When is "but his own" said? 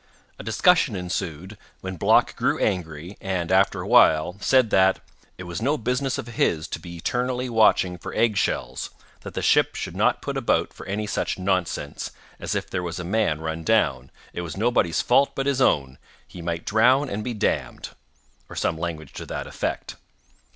15.35-15.99